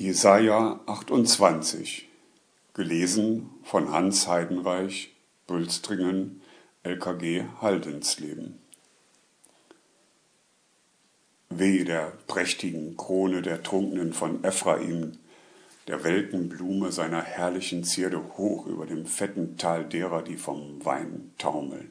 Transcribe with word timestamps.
Jesaja 0.00 0.80
28, 0.86 2.08
gelesen 2.72 3.50
von 3.62 3.90
Hans 3.92 4.26
Heidenreich, 4.26 5.14
Bülstringen, 5.46 6.40
LKG 6.84 7.44
Haldensleben. 7.60 8.58
Weh 11.50 11.84
der 11.84 12.14
prächtigen 12.28 12.96
Krone 12.96 13.42
der 13.42 13.62
Trunkenen 13.62 14.14
von 14.14 14.42
Ephraim, 14.42 15.18
der 15.86 16.02
welken 16.02 16.48
Blume 16.48 16.92
seiner 16.92 17.20
herrlichen 17.20 17.84
Zierde 17.84 18.38
hoch 18.38 18.64
über 18.64 18.86
dem 18.86 19.04
fetten 19.04 19.58
Tal 19.58 19.84
derer, 19.84 20.22
die 20.22 20.38
vom 20.38 20.82
Wein 20.82 21.34
taumeln. 21.36 21.90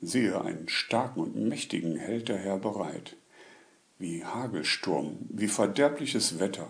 Siehe, 0.00 0.40
einen 0.40 0.68
starken 0.68 1.18
und 1.18 1.34
mächtigen 1.34 1.96
hält 1.96 2.28
der 2.28 2.38
Herr 2.38 2.58
bereit 2.58 3.16
wie 3.98 4.24
Hagelsturm, 4.24 5.18
wie 5.28 5.48
verderbliches 5.48 6.38
Wetter, 6.38 6.68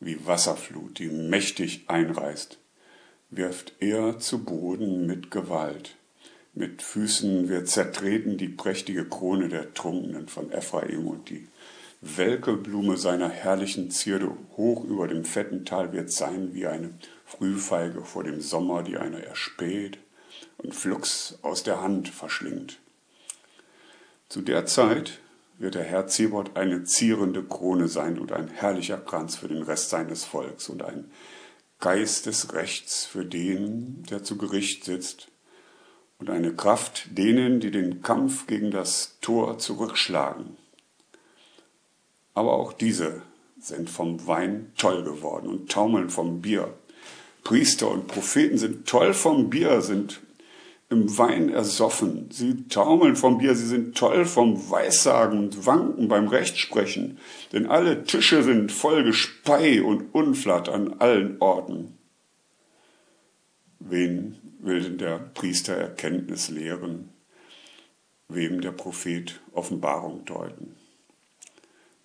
wie 0.00 0.26
Wasserflut, 0.26 0.98
die 0.98 1.08
mächtig 1.08 1.84
einreißt, 1.88 2.58
wirft 3.30 3.74
er 3.80 4.18
zu 4.18 4.44
Boden 4.44 5.06
mit 5.06 5.30
Gewalt. 5.30 5.96
Mit 6.54 6.82
Füßen 6.82 7.48
wird 7.48 7.68
zertreten 7.68 8.36
die 8.36 8.48
prächtige 8.48 9.04
Krone 9.04 9.48
der 9.48 9.74
Trunkenen 9.74 10.28
von 10.28 10.50
Ephraim 10.50 11.06
und 11.06 11.30
die 11.30 11.46
welke 12.00 12.56
Blume 12.56 12.96
seiner 12.96 13.28
herrlichen 13.28 13.90
Zierde 13.90 14.36
hoch 14.56 14.84
über 14.84 15.08
dem 15.08 15.24
fetten 15.24 15.64
Tal 15.64 15.92
wird 15.92 16.12
sein 16.12 16.54
wie 16.54 16.66
eine 16.66 16.90
Frühfeige 17.26 18.02
vor 18.04 18.24
dem 18.24 18.40
Sommer, 18.40 18.82
die 18.82 18.96
einer 18.96 19.20
erspäht 19.20 19.98
und 20.58 20.74
flugs 20.74 21.38
aus 21.42 21.64
der 21.64 21.82
Hand 21.82 22.08
verschlingt. 22.08 22.78
Zu 24.28 24.42
der 24.42 24.66
Zeit 24.66 25.20
wird 25.58 25.74
der 25.74 25.84
Herr 25.84 26.06
Zebot 26.06 26.56
eine 26.56 26.84
zierende 26.84 27.42
Krone 27.42 27.88
sein 27.88 28.18
und 28.18 28.32
ein 28.32 28.48
herrlicher 28.48 28.98
Kranz 28.98 29.36
für 29.36 29.48
den 29.48 29.62
Rest 29.62 29.90
seines 29.90 30.24
Volks 30.24 30.68
und 30.68 30.82
ein 30.82 31.10
Geist 31.80 32.26
des 32.26 32.52
Rechts 32.54 33.04
für 33.04 33.24
den, 33.24 34.02
der 34.10 34.24
zu 34.24 34.36
Gericht 34.36 34.84
sitzt, 34.84 35.28
und 36.18 36.30
eine 36.30 36.52
Kraft 36.52 37.16
denen, 37.16 37.60
die 37.60 37.70
den 37.70 38.02
Kampf 38.02 38.48
gegen 38.48 38.72
das 38.72 39.18
Tor 39.20 39.58
zurückschlagen. 39.58 40.56
Aber 42.34 42.54
auch 42.54 42.72
diese 42.72 43.22
sind 43.60 43.88
vom 43.88 44.26
Wein 44.26 44.72
toll 44.76 45.04
geworden 45.04 45.48
und 45.48 45.70
taumeln 45.70 46.10
vom 46.10 46.40
Bier. 46.40 46.74
Priester 47.44 47.90
und 47.90 48.08
Propheten 48.08 48.58
sind 48.58 48.86
toll 48.86 49.14
vom 49.14 49.48
Bier, 49.48 49.80
sind 49.80 50.20
im 50.90 51.18
Wein 51.18 51.50
ersoffen. 51.50 52.30
Sie 52.30 52.66
taumeln 52.68 53.16
vom 53.16 53.38
Bier, 53.38 53.54
sie 53.54 53.66
sind 53.66 53.96
toll 53.96 54.24
vom 54.24 54.70
Weissagen 54.70 55.38
und 55.38 55.66
Wanken 55.66 56.08
beim 56.08 56.28
Rechtsprechen, 56.28 57.18
denn 57.52 57.66
alle 57.66 58.04
Tische 58.04 58.42
sind 58.42 58.72
voll 58.72 59.04
Gespei 59.04 59.82
und 59.82 60.14
Unflat 60.14 60.68
an 60.68 60.94
allen 61.00 61.40
Orten. 61.40 61.98
Wen 63.80 64.36
will 64.60 64.82
denn 64.82 64.98
der 64.98 65.18
Priester 65.18 65.74
Erkenntnis 65.74 66.48
lehren? 66.48 67.10
Wem 68.28 68.60
der 68.60 68.72
Prophet 68.72 69.40
Offenbarung 69.52 70.24
deuten? 70.24 70.74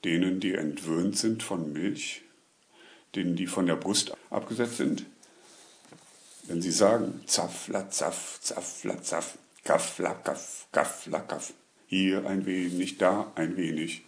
Denen, 0.04 0.40
die 0.40 0.54
entwöhnt 0.54 1.18
sind 1.18 1.42
von 1.42 1.72
Milch? 1.72 2.22
Denen, 3.16 3.36
die 3.36 3.48
von 3.48 3.66
der 3.66 3.76
Brust 3.76 4.14
abgesetzt 4.30 4.78
sind? 4.78 5.06
Wenn 6.48 6.62
Sie 6.62 6.72
sagen, 6.72 7.22
Zaffla, 7.26 7.90
Zaff, 7.90 8.40
Zaffla, 8.42 9.02
Zaff, 9.02 9.38
Kaffla, 9.64 10.14
Kaff, 10.14 10.68
Kaffla, 10.72 11.20
Kaff, 11.22 11.54
hier 11.88 12.26
ein 12.28 12.46
wenig, 12.46 12.98
da 12.98 13.32
ein 13.36 13.56
wenig. 13.56 14.04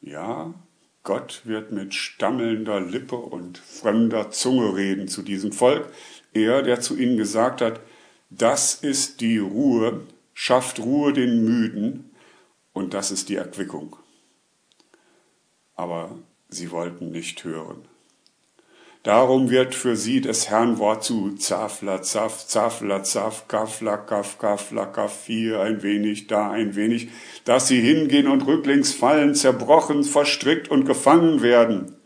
Ja, 0.00 0.54
Gott 1.04 1.42
wird 1.44 1.72
mit 1.72 1.94
stammelnder 1.94 2.80
Lippe 2.80 3.16
und 3.16 3.58
fremder 3.58 4.30
Zunge 4.30 4.74
reden 4.74 5.08
zu 5.08 5.22
diesem 5.22 5.52
Volk. 5.52 5.92
Er, 6.32 6.62
der 6.62 6.80
zu 6.80 6.96
ihnen 6.96 7.16
gesagt 7.16 7.60
hat, 7.60 7.80
das 8.30 8.74
ist 8.74 9.20
die 9.20 9.38
Ruhe, 9.38 10.06
schafft 10.32 10.80
Ruhe 10.80 11.12
den 11.12 11.44
Müden 11.44 12.10
und 12.72 12.94
das 12.94 13.10
ist 13.10 13.28
die 13.28 13.36
Erquickung. 13.36 13.96
Aber 15.74 16.18
sie 16.48 16.70
wollten 16.70 17.10
nicht 17.10 17.44
hören. 17.44 17.86
Darum 19.02 19.50
wird 19.50 19.74
für 19.74 19.96
sie 19.96 20.20
des 20.20 20.48
Herrn 20.48 20.78
Wort 20.78 21.02
zu 21.02 21.34
Zafla, 21.34 22.02
Zaf, 22.02 22.46
Zafla, 22.46 23.02
Zaf, 23.02 23.48
Kafla, 23.48 23.96
Kaf, 23.96 24.38
Kafla, 24.38 24.86
Kaf, 24.86 25.26
hier 25.26 25.60
ein 25.60 25.82
wenig, 25.82 26.28
da 26.28 26.52
ein 26.52 26.76
wenig, 26.76 27.08
dass 27.44 27.66
sie 27.66 27.80
hingehen 27.80 28.28
und 28.28 28.46
rücklings 28.46 28.94
fallen, 28.94 29.34
zerbrochen, 29.34 30.04
verstrickt 30.04 30.68
und 30.68 30.84
gefangen 30.84 31.42
werden. 31.42 31.96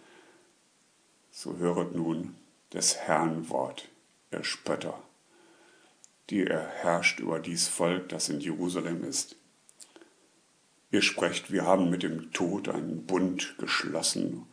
So 1.30 1.58
höret 1.58 1.94
nun 1.94 2.34
des 2.72 2.96
Herrn 2.96 3.50
Wort, 3.50 3.88
ihr 4.32 4.42
Spötter, 4.42 4.98
die 6.30 6.46
er 6.46 6.66
herrscht 6.66 7.20
über 7.20 7.40
dies 7.40 7.68
Volk, 7.68 8.08
das 8.08 8.30
in 8.30 8.40
Jerusalem 8.40 9.04
ist. 9.04 9.36
Ihr 10.90 11.02
sprecht, 11.02 11.52
wir 11.52 11.66
haben 11.66 11.90
mit 11.90 12.02
dem 12.02 12.32
Tod 12.32 12.70
einen 12.70 13.04
Bund 13.04 13.56
geschlossen 13.58 14.46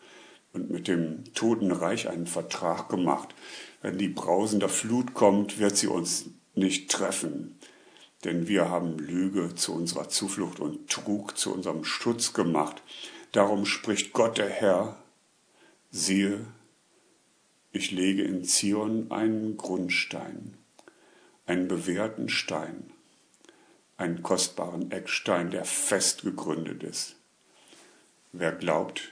und 0.54 0.70
mit 0.70 0.88
dem 0.88 1.24
Totenreich 1.34 2.10
einen 2.10 2.28
Vertrag 2.28 2.90
gemacht. 2.90 3.36
Wenn 3.82 3.98
die 3.98 4.08
brausende 4.08 4.70
Flut 4.70 5.14
kommt, 5.14 5.60
wird 5.60 5.76
sie 5.76 5.88
uns 5.88 6.26
nicht 6.56 6.90
treffen, 6.92 7.58
denn 8.24 8.48
wir 8.48 8.70
haben 8.70 8.98
Lüge 9.00 9.56
zu 9.56 9.74
unserer 9.74 10.08
Zuflucht 10.10 10.60
und 10.60 10.90
Trug 10.90 11.38
zu 11.38 11.54
unserem 11.54 11.84
Schutz 11.84 12.34
gemacht. 12.34 12.82
Darum 13.32 13.66
spricht 13.66 14.14
Gott 14.14 14.38
der 14.38 14.50
Herr, 14.50 15.04
siehe, 15.90 16.46
ich 17.72 17.92
lege 17.92 18.22
in 18.22 18.44
Zion 18.44 19.12
einen 19.12 19.58
Grundstein, 19.58 20.54
einen 21.48 21.68
bewährten 21.68 22.30
Stein, 22.30 22.92
einen 23.98 24.22
kostbaren 24.22 24.92
Eckstein, 24.92 25.50
der 25.50 25.66
fest 25.66 26.22
gegründet 26.22 26.84
ist. 26.84 27.16
Wer 28.32 28.52
glaubt, 28.52 29.12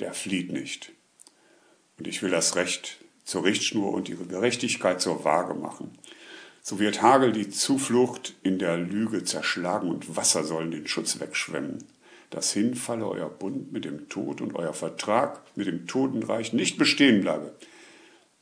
der 0.00 0.14
flieht 0.14 0.52
nicht. 0.52 0.92
Und 1.98 2.06
ich 2.06 2.22
will 2.22 2.30
das 2.30 2.56
Recht 2.56 2.98
zur 3.24 3.44
Richtschnur 3.44 3.92
und 3.92 4.08
ihre 4.08 4.24
Gerechtigkeit 4.24 5.00
zur 5.00 5.24
Waage 5.24 5.54
machen. 5.54 5.98
So 6.62 6.78
wird 6.78 7.02
Hagel 7.02 7.32
die 7.32 7.48
Zuflucht 7.48 8.34
in 8.42 8.58
der 8.58 8.76
Lüge 8.76 9.24
zerschlagen 9.24 9.90
und 9.90 10.16
Wasser 10.16 10.44
sollen 10.44 10.70
den 10.70 10.86
Schutz 10.86 11.18
wegschwemmen. 11.20 11.84
Dass 12.30 12.52
hinfalle 12.52 13.08
euer 13.08 13.30
Bund 13.30 13.72
mit 13.72 13.84
dem 13.84 14.08
Tod 14.08 14.40
und 14.40 14.54
euer 14.54 14.74
Vertrag 14.74 15.40
mit 15.56 15.66
dem 15.66 15.86
Totenreich 15.86 16.52
nicht 16.52 16.76
bestehen 16.76 17.22
bleibe. 17.22 17.54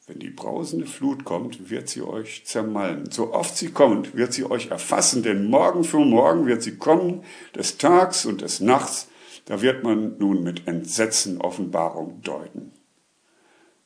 Wenn 0.08 0.18
die 0.20 0.30
brausende 0.30 0.86
Flut 0.86 1.24
kommt, 1.24 1.68
wird 1.68 1.88
sie 1.88 2.02
euch 2.02 2.44
zermalmen. 2.44 3.10
So 3.10 3.32
oft 3.32 3.56
sie 3.56 3.70
kommt, 3.70 4.14
wird 4.16 4.32
sie 4.32 4.44
euch 4.44 4.68
erfassen, 4.68 5.24
denn 5.24 5.50
morgen 5.50 5.82
für 5.82 5.98
morgen 5.98 6.46
wird 6.46 6.62
sie 6.62 6.76
kommen, 6.76 7.24
des 7.56 7.76
Tags 7.76 8.24
und 8.24 8.40
des 8.40 8.60
Nachts, 8.60 9.08
da 9.46 9.62
wird 9.62 9.82
man 9.82 10.18
nun 10.18 10.42
mit 10.42 10.68
Entsetzen 10.68 11.40
Offenbarung 11.40 12.20
deuten. 12.22 12.72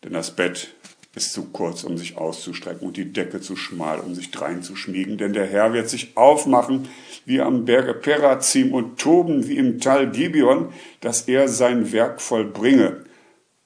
Denn 0.03 0.15
das 0.15 0.35
Bett 0.35 0.75
ist 1.15 1.33
zu 1.33 1.45
kurz, 1.47 1.85
um 1.85 1.99
sich 1.99 2.17
auszustrecken 2.17 2.87
und 2.87 2.97
die 2.97 3.13
Decke 3.13 3.41
zu 3.41 3.57
schmal, 3.57 4.01
um 4.01 4.15
sich 4.15 4.31
dreinzuschmiegen. 4.31 5.19
Denn 5.19 5.33
der 5.33 5.47
Herr 5.47 5.73
wird 5.73 5.89
sich 5.89 6.17
aufmachen 6.17 6.89
wie 7.25 7.41
am 7.41 7.65
Berge 7.65 7.95
Perazim 7.95 8.73
und 8.73 8.99
toben 8.99 9.47
wie 9.49 9.57
im 9.57 9.81
Tal 9.81 10.11
Gibeon, 10.11 10.73
dass 11.01 11.23
er 11.23 11.49
sein 11.49 11.93
Werk 11.93 12.21
vollbringe. 12.21 13.05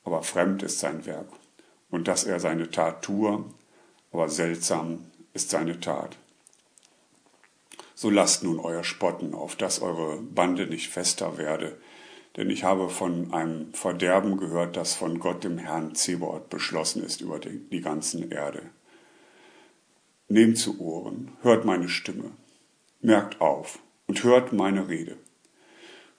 Aber 0.05 0.23
fremd 0.23 0.63
ist 0.63 0.81
sein 0.81 1.07
Werk 1.07 1.29
und 1.91 2.09
dass 2.09 2.25
er 2.25 2.41
seine 2.41 2.71
Tat 2.71 3.03
tue, 3.03 3.45
aber 4.11 4.29
seltsam 4.29 5.05
ist 5.33 5.51
seine 5.51 5.81
Tat. 5.81 6.17
So 7.95 8.11
lasst 8.11 8.43
nun 8.43 8.59
euer 8.59 8.85
Spotten, 8.85 9.35
auf 9.35 9.55
dass 9.55 9.81
eure 9.81 10.17
Bande 10.21 10.67
nicht 10.67 10.89
fester 10.89 11.39
werde, 11.39 11.77
denn 12.37 12.51
ich 12.51 12.65
habe 12.65 12.89
von 12.89 13.33
einem 13.33 13.73
Verderben 13.75 14.37
gehört, 14.37 14.77
das 14.77 14.95
von 14.95 15.21
Gott 15.21 15.45
dem 15.45 15.59
Herrn 15.59 15.95
Zebaoth 15.95 16.51
beschlossen 16.51 17.05
ist 17.05 17.21
über 17.21 17.39
die, 17.39 17.81
ganzen 17.81 18.31
Erde. 18.31 18.63
Nehmt 20.29 20.59
zu 20.59 20.81
Ohren, 20.81 21.33
hört 21.43 21.65
meine 21.65 21.89
Stimme, 21.89 22.33
merkt 23.01 23.41
auf 23.41 23.79
und 24.07 24.25
hört 24.25 24.53
meine 24.53 24.89
Rede. 24.89 25.17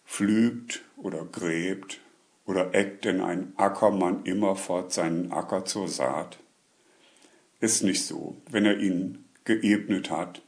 Pflügt 0.05 0.83
oder 0.95 1.25
gräbt 1.25 1.99
oder 2.45 2.73
eckt 2.73 3.05
denn 3.05 3.21
ein 3.21 3.53
Ackermann 3.57 4.23
immerfort 4.23 4.93
seinen 4.93 5.31
Acker 5.31 5.65
zur 5.65 5.87
Saat? 5.87 6.39
Ist 7.59 7.83
nicht 7.83 8.05
so, 8.05 8.37
wenn 8.49 8.65
er 8.65 8.79
ihn 8.79 9.25
geebnet 9.43 10.11
hat, 10.11 10.43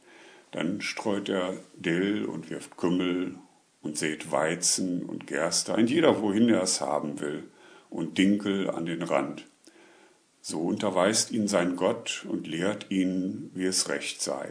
dann 0.52 0.80
streut 0.80 1.28
er 1.28 1.56
Dill 1.74 2.24
und 2.24 2.48
wirft 2.48 2.76
Kümmel 2.76 3.38
und 3.88 3.96
sät 3.96 4.30
Weizen 4.30 5.02
und 5.02 5.26
Gerste, 5.26 5.74
ein 5.74 5.86
jeder 5.86 6.20
wohin 6.20 6.50
er 6.50 6.62
es 6.62 6.82
haben 6.82 7.20
will, 7.20 7.44
und 7.88 8.18
Dinkel 8.18 8.68
an 8.68 8.84
den 8.84 9.02
Rand. 9.02 9.46
So 10.42 10.60
unterweist 10.60 11.30
ihn 11.32 11.48
sein 11.48 11.74
Gott 11.74 12.26
und 12.28 12.46
lehrt 12.46 12.90
ihn, 12.90 13.50
wie 13.54 13.64
es 13.64 13.88
recht 13.88 14.20
sei. 14.20 14.50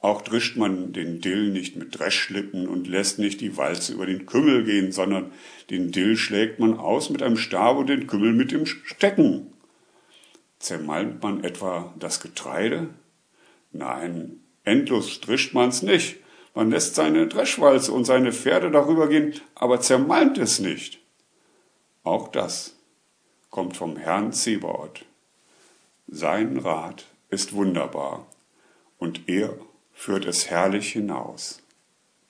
Auch 0.00 0.22
drischt 0.22 0.56
man 0.56 0.92
den 0.92 1.20
Dill 1.20 1.50
nicht 1.50 1.76
mit 1.76 1.96
Dreschschlitten 1.96 2.66
und 2.66 2.88
lässt 2.88 3.20
nicht 3.20 3.40
die 3.40 3.56
Walze 3.56 3.92
über 3.92 4.06
den 4.06 4.26
Kümmel 4.26 4.64
gehen, 4.64 4.90
sondern 4.90 5.30
den 5.70 5.92
Dill 5.92 6.16
schlägt 6.16 6.58
man 6.58 6.76
aus 6.76 7.10
mit 7.10 7.22
einem 7.22 7.36
Stab 7.36 7.76
und 7.76 7.88
den 7.88 8.08
Kümmel 8.08 8.32
mit 8.32 8.50
dem 8.50 8.66
Stecken. 8.66 9.52
Zermalmt 10.58 11.22
man 11.22 11.44
etwa 11.44 11.94
das 11.96 12.20
Getreide? 12.20 12.88
Nein, 13.70 14.40
endlos 14.64 15.20
drischt 15.20 15.54
man's 15.54 15.82
nicht. 15.82 16.16
Man 16.58 16.72
lässt 16.72 16.96
seine 16.96 17.28
Dreschwalze 17.28 17.92
und 17.92 18.04
seine 18.04 18.32
Pferde 18.32 18.72
darüber 18.72 19.06
gehen, 19.06 19.40
aber 19.54 19.80
zermalmt 19.80 20.38
es 20.38 20.58
nicht. 20.58 20.98
Auch 22.02 22.26
das 22.26 22.74
kommt 23.48 23.76
vom 23.76 23.96
Herrn 23.96 24.32
Zebaoth. 24.32 25.04
Sein 26.08 26.56
Rat 26.56 27.04
ist 27.30 27.52
wunderbar 27.52 28.26
und 28.98 29.28
er 29.28 29.56
führt 29.92 30.24
es 30.24 30.50
herrlich 30.50 30.90
hinaus. 30.94 31.62